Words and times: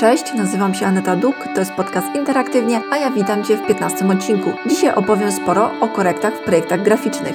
Cześć, 0.00 0.34
nazywam 0.34 0.74
się 0.74 0.86
Aneta 0.86 1.16
Duk, 1.16 1.36
to 1.54 1.60
jest 1.60 1.72
podcast 1.72 2.06
Interaktywnie, 2.14 2.80
a 2.90 2.96
ja 2.96 3.10
witam 3.10 3.44
Cię 3.44 3.56
w 3.56 3.66
15 3.66 4.08
odcinku. 4.08 4.50
Dzisiaj 4.68 4.94
opowiem 4.94 5.32
sporo 5.32 5.70
o 5.80 5.88
korektach 5.88 6.34
w 6.34 6.44
projektach 6.44 6.82
graficznych. 6.82 7.34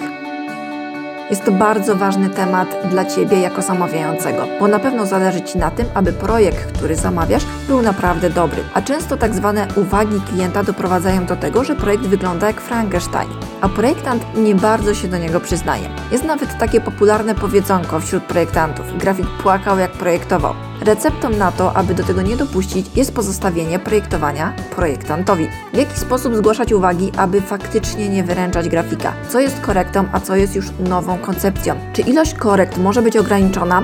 Jest 1.30 1.46
to 1.46 1.52
bardzo 1.52 1.96
ważny 1.96 2.30
temat 2.30 2.68
dla 2.90 3.06
Ciebie 3.06 3.40
jako 3.40 3.62
zamawiającego, 3.62 4.48
bo 4.60 4.68
na 4.68 4.80
pewno 4.80 5.06
zależy 5.06 5.42
Ci 5.42 5.58
na 5.58 5.72
tym, 5.72 5.86
aby 5.94 6.14
projekt, 6.14 6.78
który 6.78 6.96
zamawiasz, 6.96 7.46
był 7.68 7.82
naprawdę 7.82 8.30
dobry. 8.30 8.64
A 8.74 8.82
często 8.82 9.18
tak 9.18 9.36
zwane 9.36 9.68
uwagi 9.76 10.22
klienta 10.30 10.64
doprowadzają 10.64 11.26
do 11.26 11.36
tego, 11.36 11.64
że 11.64 11.76
projekt 11.76 12.04
wygląda 12.04 12.48
jak 12.48 12.62
Frankenstein, 12.62 13.30
a 13.62 13.70
projektant 13.70 14.24
nie 14.38 14.56
bardzo 14.56 14.94
się 14.94 15.08
do 15.08 15.18
niego 15.18 15.40
przyznaje. 15.40 15.90
Jest 16.12 16.24
nawet 16.24 16.58
takie 16.58 16.82
popularne 16.82 17.36
powiedzonko 17.36 18.00
wśród 18.00 18.24
projektantów: 18.24 18.98
grafik 18.98 19.28
płakał 19.44 19.78
jak 19.78 19.92
projektował. 19.92 20.65
Receptą 20.86 21.30
na 21.30 21.52
to, 21.52 21.74
aby 21.74 21.94
do 21.94 22.04
tego 22.04 22.22
nie 22.22 22.38
dopuścić, 22.38 22.86
jest 22.96 23.14
pozostawienie 23.14 23.80
projektowania 23.80 24.54
projektantowi. 24.76 25.48
W 25.74 25.78
jaki 25.78 26.00
sposób 26.00 26.36
zgłaszać 26.36 26.74
uwagi, 26.74 27.12
aby 27.18 27.42
faktycznie 27.42 28.10
nie 28.10 28.24
wyręczać 28.24 28.70
grafika? 28.70 29.14
Co 29.30 29.40
jest 29.40 29.62
korektą, 29.62 30.06
a 30.12 30.20
co 30.20 30.36
jest 30.36 30.56
już 30.56 30.66
nową 30.80 31.18
koncepcją? 31.18 31.76
Czy 31.94 32.02
ilość 32.02 32.34
korekt 32.34 32.78
może 32.78 33.02
być 33.02 33.18
ograniczona? 33.18 33.84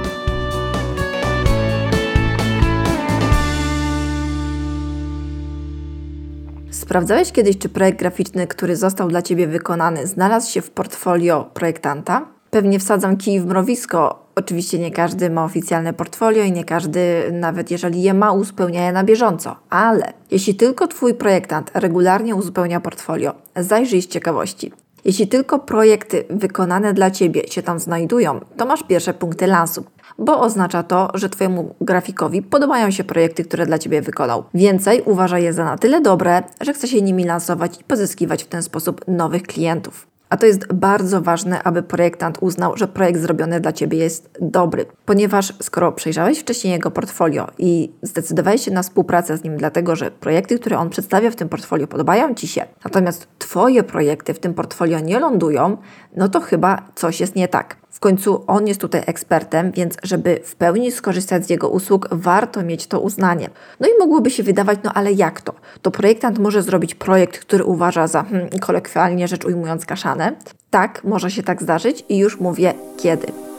Sprawdzałeś 6.71 7.31
kiedyś, 7.31 7.57
czy 7.57 7.69
projekt 7.69 7.99
graficzny, 7.99 8.47
który 8.47 8.75
został 8.75 9.07
dla 9.07 9.21
Ciebie 9.21 9.47
wykonany, 9.47 10.07
znalazł 10.07 10.51
się 10.51 10.61
w 10.61 10.71
portfolio 10.71 11.49
projektanta? 11.53 12.25
Pewnie 12.49 12.79
wsadzam 12.79 13.17
kij 13.17 13.39
w 13.39 13.45
mrowisko. 13.45 14.20
Oczywiście 14.35 14.79
nie 14.79 14.91
każdy 14.91 15.29
ma 15.29 15.45
oficjalne 15.45 15.93
portfolio 15.93 16.43
i 16.43 16.51
nie 16.51 16.63
każdy, 16.63 17.31
nawet 17.31 17.71
jeżeli 17.71 18.01
je 18.01 18.13
ma, 18.13 18.31
uzupełnia 18.31 18.85
je 18.85 18.91
na 18.91 19.03
bieżąco. 19.03 19.55
Ale 19.69 20.13
jeśli 20.31 20.55
tylko 20.55 20.87
Twój 20.87 21.13
projektant 21.13 21.71
regularnie 21.73 22.35
uzupełnia 22.35 22.79
portfolio, 22.79 23.33
zajrzyj 23.55 24.01
z 24.01 24.07
ciekawości. 24.07 24.71
Jeśli 25.05 25.27
tylko 25.27 25.59
projekty 25.59 26.23
wykonane 26.29 26.93
dla 26.93 27.11
Ciebie 27.11 27.47
się 27.47 27.63
tam 27.63 27.79
znajdują, 27.79 28.39
to 28.57 28.65
masz 28.65 28.83
pierwsze 28.83 29.13
punkty 29.13 29.47
lansu, 29.47 29.83
bo 30.19 30.41
oznacza 30.41 30.83
to, 30.83 31.09
że 31.13 31.29
Twojemu 31.29 31.75
grafikowi 31.81 32.41
podobają 32.41 32.91
się 32.91 33.03
projekty, 33.03 33.43
które 33.43 33.65
dla 33.65 33.79
Ciebie 33.79 34.01
wykonał. 34.01 34.43
Więcej 34.53 35.01
uważa 35.05 35.39
je 35.39 35.53
za 35.53 35.65
na 35.65 35.77
tyle 35.77 36.01
dobre, 36.01 36.43
że 36.61 36.73
chce 36.73 36.87
się 36.87 37.01
nimi 37.01 37.23
lansować 37.23 37.81
i 37.81 37.83
pozyskiwać 37.83 38.43
w 38.43 38.47
ten 38.47 38.63
sposób 38.63 39.07
nowych 39.07 39.43
klientów. 39.43 40.10
A 40.31 40.37
to 40.37 40.45
jest 40.45 40.73
bardzo 40.73 41.21
ważne, 41.21 41.63
aby 41.63 41.83
projektant 41.83 42.37
uznał, 42.41 42.77
że 42.77 42.87
projekt 42.87 43.19
zrobiony 43.19 43.59
dla 43.59 43.71
Ciebie 43.71 43.97
jest 43.97 44.37
dobry, 44.41 44.85
ponieważ 45.05 45.53
skoro 45.61 45.91
przejrzałeś 45.91 46.39
wcześniej 46.39 46.73
jego 46.73 46.91
portfolio 46.91 47.47
i 47.57 47.91
zdecydowałeś 48.01 48.65
się 48.65 48.71
na 48.71 48.83
współpracę 48.83 49.37
z 49.37 49.43
nim, 49.43 49.57
dlatego 49.57 49.95
że 49.95 50.11
projekty, 50.11 50.59
które 50.59 50.77
on 50.77 50.89
przedstawia 50.89 51.31
w 51.31 51.35
tym 51.35 51.49
portfolio, 51.49 51.87
podobają 51.87 52.35
Ci 52.35 52.47
się, 52.47 52.65
natomiast 52.85 53.27
Twoje 53.39 53.83
projekty 53.83 54.33
w 54.33 54.39
tym 54.39 54.53
portfolio 54.53 54.99
nie 54.99 55.19
lądują, 55.19 55.77
no 56.15 56.29
to 56.29 56.39
chyba 56.39 56.81
coś 56.95 57.19
jest 57.19 57.35
nie 57.35 57.47
tak. 57.47 57.80
W 57.91 57.99
końcu 57.99 58.43
on 58.47 58.67
jest 58.67 58.81
tutaj 58.81 59.03
ekspertem, 59.05 59.71
więc 59.71 59.97
żeby 60.03 60.39
w 60.43 60.55
pełni 60.55 60.91
skorzystać 60.91 61.45
z 61.45 61.49
jego 61.49 61.69
usług, 61.69 62.07
warto 62.11 62.63
mieć 62.63 62.87
to 62.87 62.99
uznanie. 62.99 63.49
No 63.79 63.87
i 63.87 63.91
mogłoby 63.99 64.29
się 64.29 64.43
wydawać, 64.43 64.79
no 64.83 64.93
ale 64.93 65.11
jak 65.11 65.41
to? 65.41 65.53
To 65.81 65.91
projektant 65.91 66.39
może 66.39 66.63
zrobić 66.63 66.95
projekt, 66.95 67.39
który 67.39 67.63
uważa 67.63 68.07
za, 68.07 68.23
hmm, 68.23 68.49
rzecz 69.27 69.45
ujmując, 69.45 69.85
kaszanę? 69.85 70.33
Tak, 70.69 71.03
może 71.03 71.31
się 71.31 71.43
tak 71.43 71.61
zdarzyć 71.61 72.05
i 72.09 72.17
już 72.17 72.39
mówię 72.39 72.73
kiedy. 72.97 73.50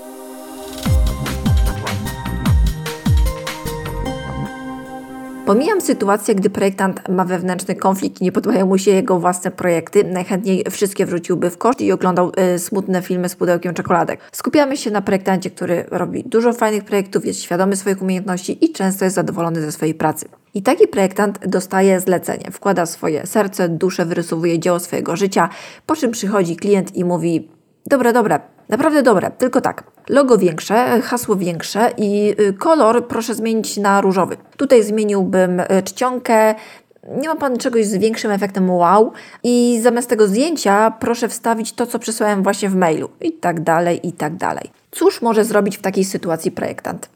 Pomijam 5.47 5.81
sytuację, 5.81 6.35
gdy 6.35 6.51
projektant 6.51 7.09
ma 7.09 7.25
wewnętrzny 7.25 7.75
konflikt 7.75 8.21
i 8.21 8.25
nie 8.25 8.33
podobają 8.33 8.67
mu 8.67 8.79
się 8.79 8.91
jego 8.91 9.21
własne 9.21 9.51
projekty. 9.51 10.05
Najchętniej 10.05 10.65
wszystkie 10.71 11.07
wrzuciłby 11.07 11.51
w 11.51 11.59
koszt 11.59 11.81
i 11.81 11.93
oglądał 11.93 12.33
y, 12.55 12.59
smutne 12.59 13.03
filmy 13.03 13.29
z 13.29 13.37
pudełkiem 13.37 13.75
czekoladek. 13.75 14.21
Skupiamy 14.33 14.77
się 14.77 14.91
na 14.91 15.03
projektancie, 15.03 15.51
który 15.51 15.85
robi 15.91 16.25
dużo 16.25 16.53
fajnych 16.53 16.85
projektów, 16.85 17.27
jest 17.27 17.43
świadomy 17.43 17.77
swoich 17.77 18.03
umiejętności 18.03 18.65
i 18.65 18.73
często 18.73 19.05
jest 19.05 19.17
zadowolony 19.17 19.61
ze 19.61 19.73
swojej 19.73 19.95
pracy. 19.95 20.29
I 20.55 20.63
taki 20.63 20.89
projektant 20.89 21.47
dostaje 21.47 22.01
zlecenie, 22.01 22.51
wkłada 22.51 22.87
swoje 22.87 23.27
serce, 23.27 23.69
duszę, 23.69 24.07
wyrysowuje 24.07 24.59
dzieło 24.59 24.81
swojego 24.81 25.17
życia, 25.17 25.49
po 25.87 25.97
czym 25.97 26.11
przychodzi 26.11 26.57
klient 26.57 26.97
i 26.97 27.05
mówi: 27.05 27.49
Dobra, 27.87 28.13
dobra, 28.13 28.41
naprawdę 28.69 29.03
dobre, 29.03 29.31
tylko 29.31 29.61
tak. 29.61 29.85
Logo 30.09 30.39
większe, 30.39 31.01
hasło 31.01 31.37
większe 31.37 31.91
i 31.97 32.35
y, 32.41 32.53
kolor 32.53 33.09
proszę 33.09 33.35
zmienić 33.35 33.77
na 33.77 34.01
różowy. 34.01 34.37
Tutaj 34.57 34.83
zmieniłbym 34.83 35.61
y, 35.61 35.67
czcionkę, 35.85 36.55
nie 37.21 37.29
ma 37.29 37.37
Pan 37.37 37.57
czegoś 37.57 37.87
z 37.87 37.97
większym 37.97 38.31
efektem 38.31 38.71
wow 38.71 39.13
i 39.43 39.81
zamiast 39.83 40.09
tego 40.09 40.27
zdjęcia 40.27 40.91
proszę 41.01 41.29
wstawić 41.29 41.73
to, 41.73 41.87
co 41.87 41.99
przysłałem 41.99 42.43
właśnie 42.43 42.69
w 42.69 42.77
mailu 42.77 43.09
i 43.21 43.33
tak 43.33 43.61
dalej, 43.61 44.09
i 44.09 44.13
tak 44.13 44.37
dalej. 44.37 44.71
Cóż 44.91 45.23
może 45.23 45.45
zrobić 45.45 45.79
w 45.79 45.83
takiej 45.83 46.05
sytuacji 46.05 46.51
projektant? 46.51 47.09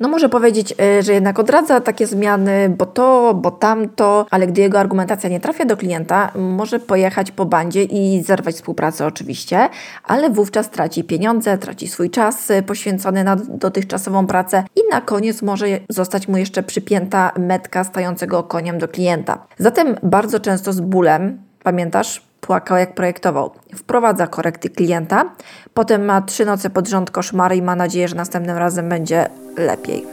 No 0.00 0.08
może 0.08 0.28
powiedzieć, 0.28 0.74
y, 0.98 1.02
że 1.02 1.12
jednak 1.12 1.38
odradza 1.38 1.80
takie 1.80 2.06
zmiany, 2.06 2.74
bo 2.78 2.86
to, 2.86 3.34
bo 3.34 3.50
tamto, 3.50 4.26
ale 4.30 4.46
gdy 4.46 4.60
jego 4.60 4.80
argumentacja 4.80 5.30
nie 5.30 5.40
trafia 5.40 5.64
do 5.64 5.76
klienta, 5.76 6.30
może 6.34 6.80
pojechać 6.80 7.30
po 7.30 7.44
bandzie 7.44 7.82
i 7.82 8.22
zerwać 8.22 8.54
współpracę 8.54 9.06
oczywiście, 9.06 9.68
ale 10.04 10.30
wówczas 10.30 10.70
traci 10.70 11.04
pieniądze, 11.04 11.58
traci 11.58 11.88
swój 11.88 12.10
czas 12.10 12.50
y, 12.50 12.62
poświęcony 12.62 13.24
na 13.24 13.36
dotychczasową 13.36 14.26
pracę 14.26 14.64
i 14.76 14.80
na 14.90 15.00
koniec 15.00 15.42
może 15.42 15.66
zostać 15.88 16.28
mu 16.28 16.36
jeszcze 16.36 16.62
przypięta 16.62 17.32
metka 17.38 17.84
stającego 17.84 18.42
koniem 18.42 18.78
do 18.78 18.88
klienta. 18.88 19.46
Zatem 19.58 19.96
bardzo 20.02 20.40
często 20.40 20.72
z 20.72 20.80
bólem, 20.80 21.38
pamiętasz, 21.62 22.22
płakał 22.46 22.76
jak 22.76 22.94
projektował. 22.94 23.50
Wprowadza 23.74 24.26
korekty 24.26 24.70
klienta, 24.70 25.32
potem 25.74 26.04
ma 26.04 26.22
trzy 26.22 26.44
noce 26.44 26.70
pod 26.70 26.88
rząd 26.88 27.10
koszmary 27.10 27.56
i 27.56 27.62
ma 27.62 27.76
nadzieję, 27.76 28.08
że 28.08 28.16
następnym 28.16 28.56
razem 28.56 28.88
będzie 28.88 29.28
lepiej. 29.56 30.06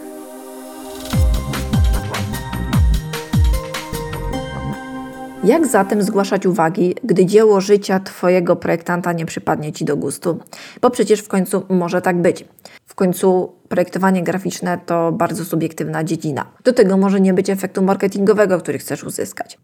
Jak 5.43 5.67
zatem 5.67 6.01
zgłaszać 6.01 6.45
uwagi, 6.45 6.95
gdy 7.03 7.25
dzieło 7.25 7.61
życia 7.61 7.99
Twojego 7.99 8.55
projektanta 8.55 9.13
nie 9.13 9.25
przypadnie 9.25 9.73
Ci 9.73 9.85
do 9.85 9.97
gustu? 9.97 10.39
Bo 10.81 10.89
przecież 10.89 11.19
w 11.19 11.27
końcu 11.27 11.65
może 11.69 12.01
tak 12.01 12.21
być. 12.21 12.45
W 12.85 12.95
końcu 12.95 13.51
projektowanie 13.69 14.23
graficzne 14.23 14.79
to 14.85 15.11
bardzo 15.11 15.45
subiektywna 15.45 16.03
dziedzina. 16.03 16.45
Do 16.63 16.73
tego 16.73 16.97
może 16.97 17.21
nie 17.21 17.33
być 17.33 17.49
efektu 17.49 17.81
marketingowego, 17.81 18.59
który 18.59 18.79
chcesz 18.79 19.03
uzyskać. 19.03 19.57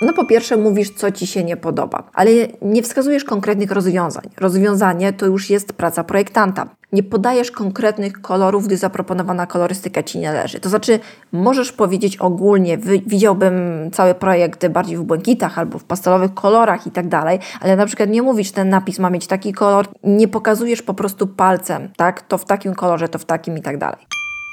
No 0.00 0.12
po 0.12 0.24
pierwsze 0.24 0.56
mówisz, 0.56 0.90
co 0.90 1.12
Ci 1.12 1.26
się 1.26 1.44
nie 1.44 1.56
podoba, 1.56 2.02
ale 2.14 2.30
nie 2.62 2.82
wskazujesz 2.82 3.24
konkretnych 3.24 3.70
rozwiązań. 3.70 4.24
Rozwiązanie 4.36 5.12
to 5.12 5.26
już 5.26 5.50
jest 5.50 5.72
praca 5.72 6.04
projektanta. 6.04 6.68
Nie 6.92 7.02
podajesz 7.02 7.50
konkretnych 7.50 8.20
kolorów, 8.20 8.66
gdy 8.66 8.76
zaproponowana 8.76 9.46
kolorystyka 9.46 10.02
Ci 10.02 10.18
nie 10.18 10.32
leży. 10.32 10.60
To 10.60 10.68
znaczy, 10.68 11.00
możesz 11.32 11.72
powiedzieć 11.72 12.16
ogólnie, 12.16 12.78
widziałbym 13.06 13.54
cały 13.92 14.14
projekt 14.14 14.66
bardziej 14.66 14.96
w 14.96 15.02
błękitach 15.02 15.58
albo 15.58 15.78
w 15.78 15.84
pastelowych 15.84 16.34
kolorach 16.34 16.86
i 16.86 16.90
tak 16.90 17.08
dalej, 17.08 17.38
ale 17.60 17.76
na 17.76 17.86
przykład 17.86 18.10
nie 18.10 18.22
mówisz, 18.22 18.52
ten 18.52 18.68
napis 18.68 18.98
ma 18.98 19.10
mieć 19.10 19.26
taki 19.26 19.52
kolor, 19.52 19.86
nie 20.04 20.28
pokazujesz 20.28 20.82
po 20.82 20.94
prostu 20.94 21.26
palcem, 21.26 21.88
tak, 21.96 22.22
to 22.22 22.38
w 22.38 22.44
takim 22.44 22.74
kolorze, 22.74 23.08
to 23.08 23.18
w 23.18 23.24
takim 23.24 23.58
i 23.58 23.62
tak 23.62 23.78
dalej. 23.78 24.06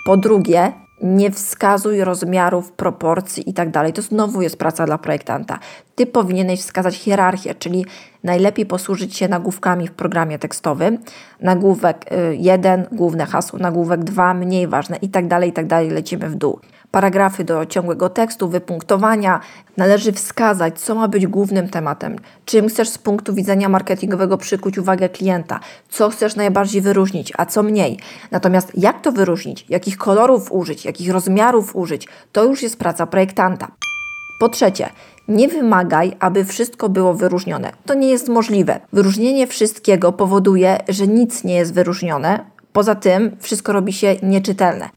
Po 0.06 0.18
drugie, 0.18 0.74
nie 1.02 1.32
wskazuj 1.32 2.04
rozmiarów, 2.04 2.72
proporcji 2.72 3.50
i 3.50 3.54
tak 3.54 3.72
dalej. 3.72 3.94
To 3.94 4.02
znowu 4.02 4.42
jest 4.42 4.58
praca 4.58 4.86
dla 4.86 4.98
projektanta. 4.98 5.60
Ty 5.96 6.06
powinieneś 6.06 6.60
wskazać 6.60 6.96
hierarchię, 6.96 7.56
czyli 7.56 7.86
najlepiej 8.24 8.66
posłużyć 8.66 9.18
się 9.18 9.28
nagłówkami 9.28 9.88
w 9.88 9.92
programie 9.92 10.40
tekstowym. 10.40 10.98
Nagłówek 11.42 12.06
1, 12.38 12.82
y, 12.82 12.88
główne 12.92 13.26
hasło, 13.26 13.60
nagłówek 13.60 14.04
2, 14.04 14.34
mniej 14.34 14.68
ważne 14.68 14.98
i 14.98 15.10
tak 15.10 15.28
dalej, 15.28 15.50
i 15.50 15.54
tak 15.54 15.68
dalej, 15.68 15.90
lecimy 15.90 16.30
w 16.30 16.36
dół 16.36 16.60
paragrafy 16.94 17.44
do 17.44 17.66
ciągłego 17.66 18.10
tekstu, 18.10 18.50
wypunktowania. 18.50 19.40
Należy 19.78 20.12
wskazać, 20.12 20.80
co 20.80 20.96
ma 20.96 21.08
być 21.08 21.28
głównym 21.28 21.70
tematem, 21.70 22.16
czym 22.46 22.68
chcesz 22.68 22.90
z 22.90 22.98
punktu 22.98 23.34
widzenia 23.34 23.70
marketingowego 23.70 24.38
przykuć 24.38 24.78
uwagę 24.78 25.10
klienta, 25.10 25.60
co 25.90 26.10
chcesz 26.10 26.36
najbardziej 26.36 26.82
wyróżnić, 26.82 27.34
a 27.38 27.46
co 27.46 27.64
mniej. 27.64 28.00
Natomiast 28.32 28.72
jak 28.78 29.02
to 29.02 29.12
wyróżnić, 29.12 29.66
jakich 29.70 29.98
kolorów 29.98 30.52
użyć, 30.52 30.86
jakich 30.86 31.12
rozmiarów 31.12 31.76
użyć, 31.76 32.08
to 32.32 32.44
już 32.44 32.64
jest 32.64 32.80
praca 32.80 33.06
projektanta. 33.08 33.83
Po 34.44 34.50
trzecie, 34.50 34.90
nie 35.28 35.48
wymagaj, 35.48 36.16
aby 36.20 36.46
wszystko 36.46 36.90
było 36.90 37.14
wyróżnione. 37.14 37.72
To 37.86 37.94
nie 37.94 38.10
jest 38.10 38.30
możliwe. 38.30 38.80
Wyróżnienie 38.94 39.48
wszystkiego 39.48 40.12
powoduje, 40.12 40.78
że 40.90 41.08
nic 41.08 41.44
nie 41.44 41.56
jest 41.56 41.74
wyróżnione. 41.74 42.46
Poza 42.74 42.96
tym 42.96 43.38
wszystko 43.40 43.74
robi 43.74 43.94
się 43.94 44.16
nieczytelne. 44.24 44.90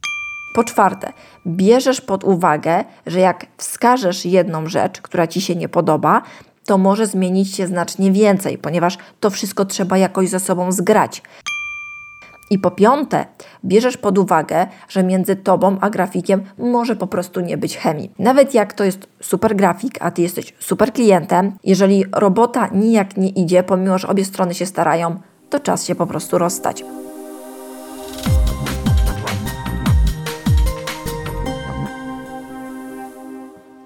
Po 0.55 0.65
czwarte, 0.65 1.13
bierzesz 1.47 2.01
pod 2.01 2.25
uwagę, 2.25 2.85
że 3.07 3.21
jak 3.21 3.47
wskażesz 3.57 4.25
jedną 4.25 4.69
rzecz, 4.69 5.01
która 5.01 5.27
ci 5.27 5.41
się 5.41 5.57
nie 5.57 5.69
podoba, 5.69 6.23
to 6.65 6.79
może 6.79 7.07
zmienić 7.07 7.55
się 7.57 7.67
znacznie 7.67 8.13
więcej, 8.13 8.59
ponieważ 8.59 8.99
to 9.21 9.31
wszystko 9.31 9.65
trzeba 9.65 9.99
jakoś 9.99 10.29
ze 10.29 10.41
sobą 10.41 10.73
zgrać. 10.73 11.23
I 12.51 12.59
po 12.59 12.71
piąte, 12.71 13.27
bierzesz 13.65 13.97
pod 13.97 14.19
uwagę, 14.19 14.67
że 14.89 15.03
między 15.03 15.37
tobą 15.37 15.77
a 15.81 15.91
grafikiem 15.91 16.43
może 16.59 16.97
po 16.97 17.07
prostu 17.07 17.41
nie 17.41 17.57
być 17.57 17.77
chemii. 17.77 18.11
Nawet 18.19 18.55
jak 18.55 18.73
to 18.73 18.85
jest 18.85 19.07
super 19.21 19.57
grafik, 19.57 19.99
a 20.01 20.11
ty 20.11 20.23
jesteś 20.23 20.55
super 20.59 20.93
klientem, 20.93 21.53
jeżeli 21.65 22.05
robota 22.13 22.69
nijak 22.73 23.17
nie 23.17 23.29
idzie, 23.29 23.63
pomimo 23.63 23.99
że 23.99 24.09
obie 24.09 24.25
strony 24.25 24.55
się 24.55 24.67
starają, 24.67 25.21
to 25.51 25.61
czas 25.61 25.87
się 25.87 25.95
po 25.95 26.07
prostu 26.07 26.39
rozstać. 26.39 26.85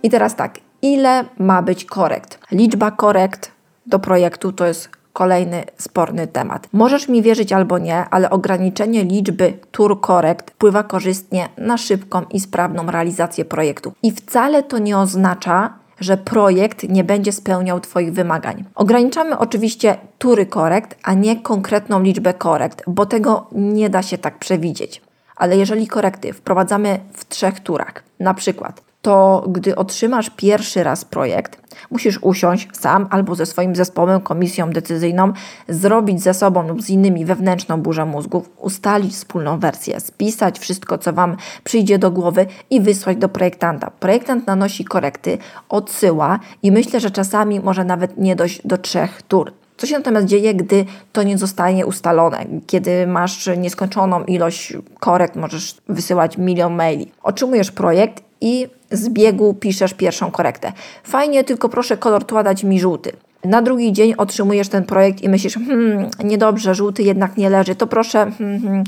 I 0.03 0.11
teraz 0.11 0.37
tak, 0.37 0.59
ile 0.83 1.25
ma 1.39 1.63
być 1.63 1.85
korekt? 1.85 2.39
Liczba 2.53 2.91
korekt 2.91 3.53
do 3.87 3.99
projektu 3.99 4.53
to 4.53 4.67
jest 4.67 5.00
kolejny 5.13 5.65
sporny 5.77 6.27
temat. 6.27 6.69
Możesz 6.73 7.09
mi 7.09 7.23
wierzyć 7.23 7.53
albo 7.53 7.79
nie, 7.79 7.97
ale 8.11 8.31
ograniczenie 8.31 9.05
liczby 9.05 9.53
tur 9.71 10.01
korekt 10.01 10.51
wpływa 10.51 10.83
korzystnie 10.83 11.49
na 11.59 11.79
szybką 11.79 12.23
i 12.31 12.41
sprawną 12.41 12.91
realizację 12.91 13.45
projektu. 13.45 13.93
I 14.03 14.13
wcale 14.13 14.63
to 14.63 14.79
nie 14.79 14.99
oznacza, 14.99 15.73
że 16.01 16.17
projekt 16.17 16.89
nie 16.89 17.05
będzie 17.05 17.33
spełniał 17.33 17.81
Twoich 17.81 18.13
wymagań. 18.13 18.65
Ograniczamy 18.75 19.39
oczywiście 19.39 19.97
tury 20.19 20.47
korekt, 20.47 20.99
a 21.03 21.15
nie 21.15 21.37
konkretną 21.37 22.03
liczbę 22.03 22.35
korekt, 22.35 22.83
bo 22.87 23.07
tego 23.07 23.47
nie 23.53 23.91
da 23.91 24.03
się 24.03 24.19
tak 24.19 24.39
przewidzieć. 24.39 25.03
Ale 25.37 25.57
jeżeli 25.57 25.87
korekty 25.87 26.33
wprowadzamy 26.33 27.01
w 27.13 27.29
trzech 27.29 27.61
turach, 27.61 28.03
na 28.21 28.35
przykład 28.35 28.90
to 29.03 29.45
gdy 29.49 29.77
otrzymasz 29.77 30.31
pierwszy 30.37 30.85
raz 30.85 31.05
projekt, 31.05 31.61
musisz 31.91 32.19
usiąść 32.23 32.69
sam 32.73 33.07
albo 33.11 33.35
ze 33.35 33.47
swoim 33.47 33.77
zespołem, 33.77 34.21
komisją 34.21 34.71
decyzyjną, 34.71 35.33
zrobić 35.69 36.23
ze 36.23 36.35
sobą 36.35 36.69
lub 36.69 36.83
z 36.83 36.91
innymi 36.91 37.25
wewnętrzną 37.25 37.81
burzę 37.81 38.05
mózgów, 38.05 38.51
ustalić 38.59 39.13
wspólną 39.13 39.59
wersję, 39.59 40.01
spisać 40.01 40.59
wszystko, 40.59 40.99
co 40.99 41.13
Wam 41.13 41.37
przyjdzie 41.65 41.99
do 41.99 42.11
głowy 42.11 42.47
i 42.71 42.81
wysłać 42.81 43.17
do 43.17 43.29
projektanta. 43.29 43.91
Projektant 43.91 44.47
nanosi 44.47 44.85
korekty, 44.85 45.39
odsyła 45.69 46.39
i 46.63 46.73
myślę, 46.73 47.01
że 47.01 47.11
czasami 47.11 47.61
może 47.61 47.85
nawet 47.85 48.19
nie 48.19 48.37
dojść 48.37 48.67
do 48.67 48.79
trzech 48.79 49.23
tur. 49.23 49.53
Co 49.77 49.87
się 49.87 49.99
natomiast 49.99 50.27
dzieje, 50.27 50.55
gdy 50.55 50.85
to 51.13 51.23
nie 51.23 51.39
zostanie 51.39 51.87
ustalone? 51.87 52.47
Kiedy 52.67 53.07
masz 53.07 53.51
nieskończoną 53.57 54.25
ilość 54.25 54.77
korekt, 54.99 55.37
możesz 55.37 55.77
wysyłać 55.89 56.39
milion 56.39 56.75
maili. 56.75 57.13
Otrzymujesz 57.23 57.71
projekt 57.71 58.30
i 58.41 58.69
z 58.91 59.09
biegu 59.09 59.55
piszesz 59.55 59.95
pierwszą 59.95 60.31
korektę. 60.31 60.73
Fajnie, 61.05 61.45
tylko 61.45 61.69
proszę 61.69 61.97
kolor 61.97 62.25
tła 62.25 62.43
dać 62.43 62.65
mi 62.65 62.81
żółty. 62.81 63.13
Na 63.45 63.63
drugi 63.63 63.93
dzień 63.93 64.15
otrzymujesz 64.19 64.69
ten 64.69 64.85
projekt 64.85 65.23
i 65.23 65.29
myślisz, 65.29 65.55
hmm, 65.55 66.11
niedobrze, 66.25 66.75
żółty 66.75 67.03
jednak 67.03 67.37
nie 67.37 67.51
leży, 67.51 67.75
to 67.75 67.87
proszę. 67.87 68.33
Hmm, 68.39 68.63
hmm. 68.63 68.85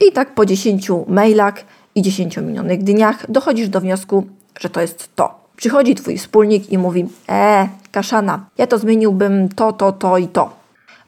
I 0.00 0.12
tak 0.12 0.34
po 0.34 0.46
10 0.46 0.88
mailach 1.08 1.54
i 1.94 2.02
10 2.02 2.36
minionych 2.36 2.82
dniach 2.84 3.30
dochodzisz 3.30 3.68
do 3.68 3.80
wniosku, 3.80 4.26
że 4.60 4.70
to 4.70 4.80
jest 4.80 5.16
to. 5.16 5.40
Przychodzi 5.56 5.94
twój 5.94 6.18
wspólnik 6.18 6.72
i 6.72 6.78
mówi: 6.78 7.08
E, 7.28 7.68
kaszana, 7.92 8.46
ja 8.58 8.66
to 8.66 8.78
zmieniłbym 8.78 9.48
to, 9.48 9.72
to, 9.72 9.92
to 9.92 10.18
i 10.18 10.28
to. 10.28 10.50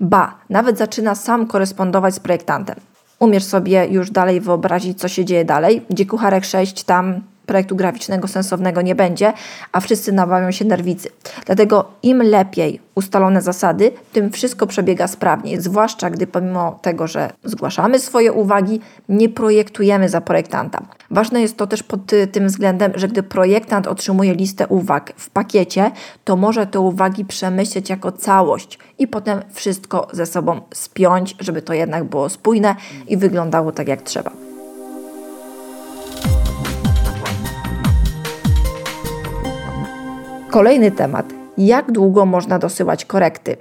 Ba, 0.00 0.34
nawet 0.50 0.78
zaczyna 0.78 1.14
sam 1.14 1.46
korespondować 1.46 2.14
z 2.14 2.20
projektantem. 2.20 2.76
Umiesz 3.18 3.44
sobie 3.44 3.86
już 3.86 4.10
dalej 4.10 4.40
wyobrazić, 4.40 5.00
co 5.00 5.08
się 5.08 5.24
dzieje 5.24 5.44
dalej, 5.44 5.82
gdzie 5.90 6.06
kucharek 6.06 6.44
6 6.44 6.84
tam 6.84 7.20
projektu 7.46 7.76
graficznego 7.76 8.28
sensownego 8.28 8.82
nie 8.82 8.94
będzie, 8.94 9.32
a 9.72 9.80
wszyscy 9.80 10.12
nabawią 10.12 10.50
się 10.50 10.64
nerwicy. 10.64 11.08
Dlatego 11.46 11.90
im 12.02 12.22
lepiej 12.22 12.80
ustalone 12.94 13.42
zasady, 13.42 13.92
tym 14.12 14.30
wszystko 14.30 14.66
przebiega 14.66 15.08
sprawniej, 15.08 15.60
zwłaszcza 15.60 16.10
gdy 16.10 16.26
pomimo 16.26 16.78
tego, 16.82 17.06
że 17.06 17.30
zgłaszamy 17.44 17.98
swoje 17.98 18.32
uwagi, 18.32 18.80
nie 19.08 19.28
projektujemy 19.28 20.08
za 20.08 20.20
projektanta. 20.20 20.82
Ważne 21.10 21.42
jest 21.42 21.56
to 21.56 21.66
też 21.66 21.82
pod 21.82 22.00
tym 22.32 22.46
względem, 22.46 22.92
że 22.94 23.08
gdy 23.08 23.22
projektant 23.22 23.86
otrzymuje 23.86 24.34
listę 24.34 24.66
uwag 24.66 25.12
w 25.16 25.30
pakiecie, 25.30 25.90
to 26.24 26.36
może 26.36 26.66
te 26.66 26.80
uwagi 26.80 27.24
przemyśleć 27.24 27.90
jako 27.90 28.12
całość 28.12 28.78
i 28.98 29.08
potem 29.08 29.40
wszystko 29.52 30.08
ze 30.12 30.26
sobą 30.26 30.60
spiąć, 30.74 31.36
żeby 31.40 31.62
to 31.62 31.74
jednak 31.74 32.04
było 32.04 32.28
spójne 32.28 32.76
i 33.08 33.16
wyglądało 33.16 33.72
tak 33.72 33.88
jak 33.88 34.02
trzeba. 34.02 34.51
Kolejny 40.52 40.90
temat. 40.90 41.26
Jak 41.58 41.92
długo 41.92 42.26
można 42.26 42.58
dosyłać 42.58 43.04
korekty? 43.04 43.56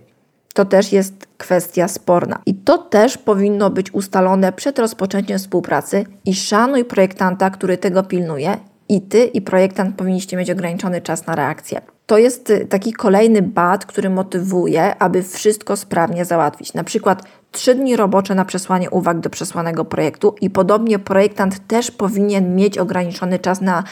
To 0.54 0.66
też 0.66 0.94
jest 0.94 1.28
kwestia 1.38 1.88
sporna. 1.88 2.40
I 2.46 2.56
to 2.56 2.78
też 2.78 3.18
powinno 3.18 3.70
być 3.70 3.94
ustalone 3.94 4.54
przed 4.54 4.80
rozpoczęciem 4.80 5.38
współpracy 5.38 6.06
i 6.26 6.36
szanuj 6.36 6.86
projektanta, 6.86 7.50
który 7.50 7.78
tego 7.78 8.04
pilnuje 8.04 8.58
i 8.90 9.02
ty 9.02 9.26
i 9.26 9.42
projektant 9.42 9.96
powinniście 9.96 10.38
mieć 10.38 10.52
ograniczony 10.52 11.02
czas 11.02 11.28
na 11.28 11.36
reakcję. 11.36 11.82
To 12.06 12.18
jest 12.18 12.50
y, 12.50 12.66
taki 12.66 12.94
kolejny 12.94 13.42
bat, 13.42 13.86
który 13.86 14.10
motywuje, 14.10 14.96
aby 14.96 15.24
wszystko 15.24 15.78
sprawnie 15.78 16.26
załatwić. 16.26 16.74
Na 16.74 16.84
przykład 16.84 17.24
trzy 17.52 17.76
dni 17.76 17.96
robocze 17.96 18.36
na 18.36 18.46
przesłanie 18.46 18.90
uwag 18.90 19.20
do 19.20 19.30
przesłanego 19.30 19.86
projektu 19.86 20.36
i 20.42 20.50
podobnie 20.50 21.00
projektant 21.00 21.68
też 21.68 21.92
powinien 21.92 22.56
mieć 22.56 22.78
ograniczony 22.78 23.40
czas 23.40 23.62
na 23.62 23.84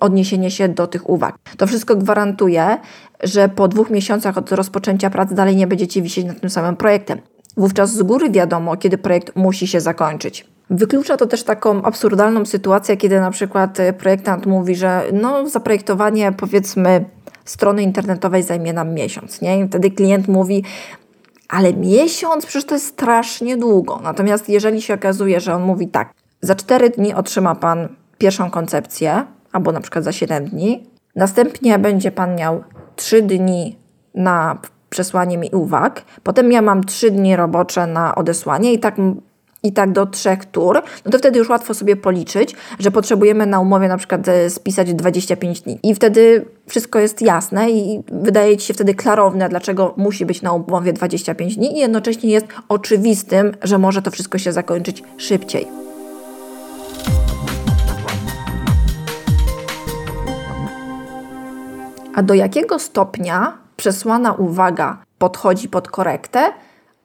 odniesienie 0.00 0.50
się 0.50 0.68
do 0.68 0.86
tych 0.86 1.10
uwag. 1.10 1.34
To 1.56 1.66
wszystko 1.66 1.96
gwarantuje, 1.96 2.78
że 3.22 3.48
po 3.48 3.68
dwóch 3.68 3.90
miesiącach 3.90 4.38
od 4.38 4.52
rozpoczęcia 4.52 5.10
pracy 5.10 5.34
dalej 5.34 5.56
nie 5.56 5.66
będziecie 5.66 6.02
wisieć 6.02 6.26
nad 6.26 6.40
tym 6.40 6.50
samym 6.50 6.76
projektem. 6.76 7.18
Wówczas 7.56 7.92
z 7.92 8.02
góry 8.02 8.30
wiadomo, 8.30 8.76
kiedy 8.76 8.98
projekt 8.98 9.36
musi 9.36 9.66
się 9.66 9.80
zakończyć. 9.80 10.46
Wyklucza 10.70 11.16
to 11.16 11.26
też 11.26 11.42
taką 11.42 11.82
absurdalną 11.82 12.46
sytuację, 12.46 12.96
kiedy 12.96 13.20
na 13.20 13.30
przykład 13.30 13.78
projektant 13.98 14.46
mówi, 14.46 14.74
że 14.74 15.02
no, 15.12 15.48
zaprojektowanie 15.48 16.32
powiedzmy 16.32 17.04
strony 17.44 17.82
internetowej 17.82 18.42
zajmie 18.42 18.72
nam 18.72 18.94
miesiąc. 18.94 19.40
Nie? 19.40 19.60
I 19.60 19.68
wtedy 19.68 19.90
klient 19.90 20.28
mówi, 20.28 20.64
ale 21.48 21.72
miesiąc 21.72 22.46
przecież 22.46 22.64
to 22.64 22.74
jest 22.74 22.86
strasznie 22.86 23.56
długo. 23.56 24.00
Natomiast 24.02 24.48
jeżeli 24.48 24.82
się 24.82 24.94
okazuje, 24.94 25.40
że 25.40 25.54
on 25.54 25.62
mówi 25.62 25.88
tak, 25.88 26.12
za 26.40 26.54
4 26.54 26.90
dni 26.90 27.14
otrzyma 27.14 27.54
Pan 27.54 27.88
pierwszą 28.18 28.50
koncepcję, 28.50 29.24
albo 29.52 29.72
na 29.72 29.80
przykład 29.80 30.04
za 30.04 30.12
7 30.12 30.44
dni, 30.44 30.86
następnie 31.16 31.78
będzie 31.78 32.10
Pan 32.10 32.36
miał 32.36 32.64
3 32.96 33.22
dni 33.22 33.78
na 34.14 34.58
przesłanie 34.90 35.38
mi 35.38 35.50
uwag, 35.50 36.04
potem 36.22 36.52
ja 36.52 36.62
mam 36.62 36.84
3 36.84 37.10
dni 37.10 37.36
robocze 37.36 37.86
na 37.86 38.14
odesłanie 38.14 38.72
i 38.72 38.78
tak 38.78 38.94
i 39.66 39.72
tak 39.72 39.92
do 39.92 40.06
trzech 40.06 40.44
tur, 40.44 40.82
no 41.04 41.10
to 41.10 41.18
wtedy 41.18 41.38
już 41.38 41.48
łatwo 41.48 41.74
sobie 41.74 41.96
policzyć, 41.96 42.54
że 42.78 42.90
potrzebujemy 42.90 43.46
na 43.46 43.60
umowie 43.60 43.88
na 43.88 43.98
przykład 43.98 44.28
e, 44.28 44.50
spisać 44.50 44.94
25 44.94 45.60
dni. 45.60 45.78
I 45.82 45.94
wtedy 45.94 46.44
wszystko 46.66 46.98
jest 46.98 47.22
jasne 47.22 47.70
i 47.70 48.02
wydaje 48.12 48.56
Ci 48.56 48.66
się 48.66 48.74
wtedy 48.74 48.94
klarowne, 48.94 49.48
dlaczego 49.48 49.94
musi 49.96 50.26
być 50.26 50.42
na 50.42 50.52
umowie 50.52 50.92
25 50.92 51.56
dni 51.56 51.76
i 51.76 51.80
jednocześnie 51.80 52.30
jest 52.30 52.46
oczywistym, 52.68 53.52
że 53.62 53.78
może 53.78 54.02
to 54.02 54.10
wszystko 54.10 54.38
się 54.38 54.52
zakończyć 54.52 55.02
szybciej. 55.16 55.66
A 62.14 62.22
do 62.22 62.34
jakiego 62.34 62.78
stopnia 62.78 63.58
przesłana 63.76 64.32
uwaga 64.32 64.98
podchodzi 65.18 65.68
pod 65.68 65.88
korektę, 65.88 66.52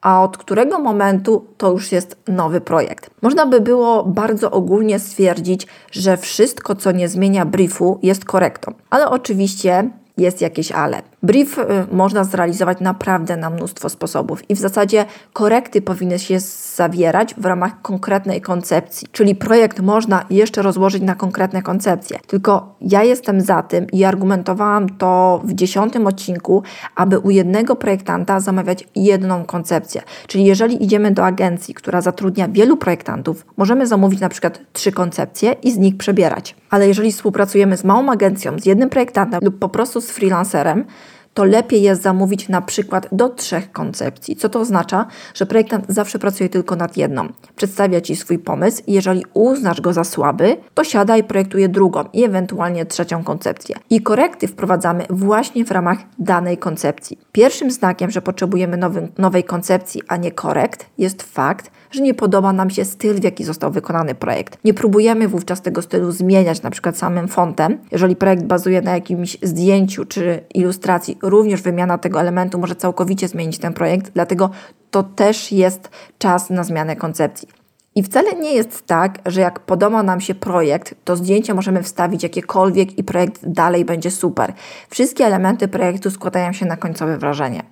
a 0.02 0.24
od 0.24 0.38
którego 0.38 0.80
momentu 0.80 1.46
to 1.58 1.72
już 1.72 1.92
jest 1.92 2.18
nowy 2.28 2.62
projekt. 2.62 3.10
Można 3.22 3.46
by 3.46 3.62
było 3.62 4.04
bardzo 4.04 4.52
ogólnie 4.52 5.00
stwierdzić, 5.00 5.68
że 5.92 6.18
wszystko, 6.18 6.76
co 6.76 6.92
nie 6.92 7.10
zmienia 7.10 7.46
briefu, 7.46 8.00
jest 8.04 8.26
korektą, 8.26 8.74
ale 8.90 9.10
oczywiście 9.10 9.90
jest 10.18 10.42
jakieś 10.42 10.72
ale. 10.72 11.11
Brief 11.24 11.58
y, 11.58 11.64
można 11.92 12.24
zrealizować 12.24 12.80
naprawdę 12.80 13.38
na 13.38 13.50
mnóstwo 13.50 13.90
sposobów 13.90 14.50
i 14.50 14.56
w 14.56 14.60
zasadzie 14.60 15.06
korekty 15.34 15.82
powinny 15.82 16.20
się 16.20 16.40
zawierać 16.76 17.36
w 17.36 17.46
ramach 17.46 17.82
konkretnej 17.82 18.42
koncepcji, 18.42 19.08
czyli 19.12 19.36
projekt 19.36 19.80
można 19.80 20.26
jeszcze 20.30 20.62
rozłożyć 20.62 21.04
na 21.04 21.16
konkretne 21.16 21.62
koncepcje. 21.62 22.20
Tylko 22.28 22.76
ja 22.82 23.04
jestem 23.04 23.42
za 23.42 23.64
tym 23.64 23.88
i 23.92 24.04
argumentowałam 24.04 24.90
to 24.90 25.42
w 25.44 25.54
dziesiątym 25.54 26.08
odcinku, 26.08 26.64
aby 26.96 27.20
u 27.20 27.30
jednego 27.30 27.76
projektanta 27.76 28.40
zamawiać 28.40 28.88
jedną 28.96 29.46
koncepcję. 29.46 30.02
Czyli 30.28 30.46
jeżeli 30.46 30.84
idziemy 30.84 31.12
do 31.12 31.26
agencji, 31.26 31.74
która 31.74 32.02
zatrudnia 32.02 32.48
wielu 32.48 32.78
projektantów, 32.78 33.46
możemy 33.58 33.88
zamówić 33.88 34.20
na 34.20 34.30
przykład 34.30 34.60
trzy 34.74 34.92
koncepcje 34.92 35.52
i 35.52 35.72
z 35.72 35.78
nich 35.78 35.98
przebierać. 35.98 36.56
Ale 36.70 36.88
jeżeli 36.88 37.12
współpracujemy 37.12 37.78
z 37.78 37.84
małą 37.84 38.12
agencją, 38.12 38.60
z 38.60 38.66
jednym 38.66 38.90
projektantem 38.90 39.40
lub 39.44 39.60
po 39.60 39.70
prostu 39.70 40.02
z 40.02 40.12
freelancerem, 40.12 40.86
to 41.34 41.44
lepiej 41.44 41.82
jest 41.82 42.02
zamówić 42.02 42.50
na 42.50 42.62
przykład 42.62 43.08
do 43.12 43.30
trzech 43.30 43.72
koncepcji. 43.72 44.36
Co 44.36 44.50
to 44.50 44.60
oznacza? 44.60 45.06
Że 45.34 45.46
projektant 45.46 45.86
zawsze 45.90 46.20
pracuje 46.20 46.50
tylko 46.50 46.76
nad 46.76 46.98
jedną. 46.98 47.28
Przedstawia 47.56 48.02
Ci 48.02 48.16
swój 48.16 48.40
pomysł 48.40 48.84
i 48.88 48.94
jeżeli 48.94 49.26
uznasz 49.34 49.82
go 49.82 49.94
za 49.94 50.04
słaby, 50.04 50.58
to 50.74 50.84
siada 50.84 51.18
i 51.18 51.24
projektuje 51.24 51.70
drugą 51.70 52.04
i 52.14 52.24
ewentualnie 52.24 52.86
trzecią 52.86 53.24
koncepcję. 53.24 53.76
I 53.90 54.02
korekty 54.02 54.48
wprowadzamy 54.48 55.06
właśnie 55.10 55.66
w 55.66 55.72
ramach 55.72 55.98
danej 56.20 56.58
koncepcji. 56.58 57.20
Pierwszym 57.32 57.72
znakiem, 57.72 58.12
że 58.12 58.22
potrzebujemy 58.22 58.78
nowy, 58.78 59.08
nowej 59.18 59.44
koncepcji, 59.44 60.02
a 60.08 60.18
nie 60.18 60.32
korekt, 60.32 60.86
jest 60.98 61.24
fakt, 61.24 61.72
że 61.92 62.02
nie 62.02 62.14
podoba 62.14 62.54
nam 62.54 62.70
się 62.70 62.86
styl, 62.86 63.14
w 63.14 63.24
jaki 63.24 63.44
został 63.44 63.72
wykonany 63.72 64.16
projekt. 64.16 64.58
Nie 64.64 64.74
próbujemy 64.74 65.28
wówczas 65.28 65.62
tego 65.62 65.82
stylu 65.82 66.12
zmieniać, 66.12 66.62
na 66.62 66.70
przykład 66.70 66.98
samym 66.98 67.28
fontem. 67.28 67.78
Jeżeli 67.92 68.16
projekt 68.16 68.44
bazuje 68.44 68.82
na 68.82 68.94
jakimś 68.94 69.38
zdjęciu 69.44 70.06
czy 70.06 70.44
ilustracji, 70.54 71.18
również 71.22 71.62
wymiana 71.62 71.98
tego 71.98 72.20
elementu 72.22 72.60
może 72.60 72.76
całkowicie 72.76 73.28
zmienić 73.28 73.58
ten 73.58 73.74
projekt, 73.74 74.12
dlatego 74.14 74.50
to 74.92 75.04
też 75.04 75.52
jest 75.52 75.90
czas 76.18 76.50
na 76.50 76.64
zmianę 76.64 76.96
koncepcji. 76.96 77.48
I 77.96 78.04
wcale 78.04 78.36
nie 78.36 78.54
jest 78.54 78.86
tak, 78.86 79.20
że 79.26 79.42
jak 79.42 79.60
podoba 79.60 80.04
nam 80.04 80.22
się 80.22 80.36
projekt, 80.36 80.96
to 81.04 81.16
zdjęcie 81.16 81.54
możemy 81.54 81.84
wstawić 81.84 82.24
jakiekolwiek 82.24 82.98
i 82.98 83.04
projekt 83.04 83.42
dalej 83.44 83.86
będzie 83.86 84.12
super. 84.12 84.54
Wszystkie 84.90 85.26
elementy 85.26 85.68
projektu 85.68 86.12
składają 86.12 86.54
się 86.54 86.66
na 86.66 86.78
końcowe 86.78 87.18
wrażenie. 87.18 87.64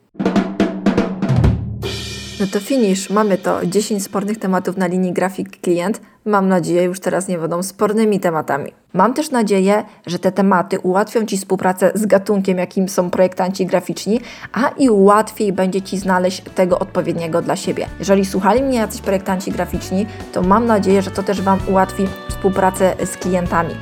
No 2.39 2.47
to 2.47 2.59
finish, 2.59 3.09
mamy 3.09 3.37
to 3.37 3.65
10 3.65 4.03
spornych 4.03 4.37
tematów 4.37 4.77
na 4.77 4.87
linii 4.87 5.13
grafik 5.13 5.61
klient. 5.61 6.01
Mam 6.25 6.47
nadzieję, 6.47 6.83
już 6.83 6.99
teraz 6.99 7.27
nie 7.27 7.37
będą 7.37 7.63
spornymi 7.63 8.19
tematami. 8.19 8.71
Mam 8.93 9.13
też 9.13 9.31
nadzieję, 9.31 9.83
że 10.05 10.19
te 10.19 10.31
tematy 10.31 10.79
ułatwią 10.79 11.25
Ci 11.25 11.37
współpracę 11.37 11.91
z 11.95 12.05
gatunkiem, 12.05 12.57
jakim 12.57 12.89
są 12.89 13.09
projektanci 13.09 13.65
graficzni, 13.65 14.19
a 14.53 14.69
i 14.69 14.89
łatwiej 14.89 15.53
będzie 15.53 15.81
Ci 15.81 15.97
znaleźć 15.97 16.41
tego 16.55 16.79
odpowiedniego 16.79 17.41
dla 17.41 17.55
siebie. 17.55 17.87
Jeżeli 17.99 18.25
słuchali 18.25 18.63
mnie 18.63 18.77
jacyś 18.77 19.01
projektanci 19.01 19.51
graficzni, 19.51 20.05
to 20.33 20.41
mam 20.41 20.65
nadzieję, 20.65 21.01
że 21.01 21.11
to 21.11 21.23
też 21.23 21.41
Wam 21.41 21.59
ułatwi 21.67 22.07
współpracę 22.29 22.95
z 23.05 23.17
klientami. 23.17 23.75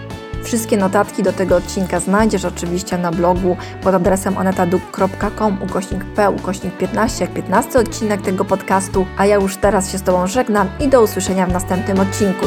Wszystkie 0.43 0.77
notatki 0.77 1.23
do 1.23 1.33
tego 1.33 1.55
odcinka 1.55 1.99
znajdziesz 1.99 2.45
oczywiście 2.45 2.97
na 2.97 3.11
blogu 3.11 3.57
pod 3.83 3.95
adresem 3.95 4.37
onetaduk.com 4.37 5.57
ukośnik 5.63 6.05
p 6.05 6.31
ukośnik 6.31 6.77
15 6.77 7.25
jak 7.25 7.33
15 7.33 7.79
odcinek 7.79 8.21
tego 8.21 8.45
podcastu, 8.45 9.05
a 9.17 9.25
ja 9.25 9.35
już 9.35 9.57
teraz 9.57 9.91
się 9.91 9.97
z 9.97 10.03
Tobą 10.03 10.27
żegnam 10.27 10.67
i 10.79 10.87
do 10.87 11.01
usłyszenia 11.01 11.45
w 11.45 11.53
następnym 11.53 11.99
odcinku. 11.99 12.45